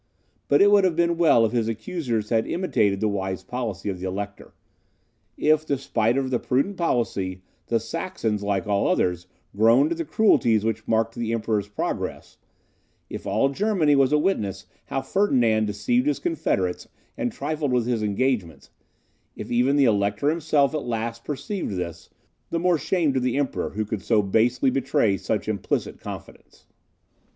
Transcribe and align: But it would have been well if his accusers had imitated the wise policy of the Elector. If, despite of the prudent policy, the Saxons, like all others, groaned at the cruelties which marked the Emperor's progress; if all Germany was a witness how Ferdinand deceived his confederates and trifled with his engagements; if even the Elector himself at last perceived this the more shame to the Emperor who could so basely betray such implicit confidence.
But 0.47 0.63
it 0.63 0.71
would 0.71 0.83
have 0.83 0.95
been 0.95 1.15
well 1.15 1.45
if 1.45 1.51
his 1.51 1.67
accusers 1.67 2.29
had 2.31 2.47
imitated 2.47 3.01
the 3.01 3.07
wise 3.07 3.43
policy 3.43 3.87
of 3.87 3.99
the 3.99 4.07
Elector. 4.07 4.51
If, 5.37 5.63
despite 5.63 6.17
of 6.17 6.31
the 6.31 6.39
prudent 6.39 6.75
policy, 6.75 7.43
the 7.67 7.79
Saxons, 7.79 8.41
like 8.41 8.65
all 8.65 8.87
others, 8.87 9.27
groaned 9.55 9.91
at 9.91 9.99
the 9.99 10.03
cruelties 10.03 10.65
which 10.65 10.87
marked 10.87 11.13
the 11.13 11.31
Emperor's 11.33 11.67
progress; 11.67 12.39
if 13.11 13.27
all 13.27 13.49
Germany 13.49 13.95
was 13.95 14.11
a 14.11 14.17
witness 14.17 14.65
how 14.87 15.01
Ferdinand 15.03 15.67
deceived 15.67 16.07
his 16.07 16.17
confederates 16.17 16.87
and 17.15 17.31
trifled 17.31 17.71
with 17.71 17.85
his 17.85 18.01
engagements; 18.01 18.71
if 19.35 19.51
even 19.51 19.75
the 19.75 19.85
Elector 19.85 20.29
himself 20.31 20.73
at 20.73 20.81
last 20.81 21.23
perceived 21.23 21.75
this 21.77 22.09
the 22.49 22.57
more 22.57 22.79
shame 22.79 23.13
to 23.13 23.19
the 23.19 23.37
Emperor 23.37 23.69
who 23.69 23.85
could 23.85 24.01
so 24.01 24.23
basely 24.23 24.71
betray 24.71 25.15
such 25.15 25.47
implicit 25.47 25.99
confidence. 25.99 26.65